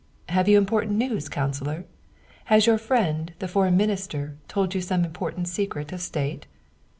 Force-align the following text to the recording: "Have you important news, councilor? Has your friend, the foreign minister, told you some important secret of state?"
"Have 0.29 0.49
you 0.49 0.57
important 0.57 0.97
news, 0.97 1.29
councilor? 1.29 1.85
Has 2.45 2.65
your 2.65 2.79
friend, 2.79 3.33
the 3.37 3.47
foreign 3.47 3.77
minister, 3.77 4.35
told 4.47 4.73
you 4.73 4.81
some 4.81 5.05
important 5.05 5.47
secret 5.47 5.91
of 5.91 6.01
state?" 6.01 6.47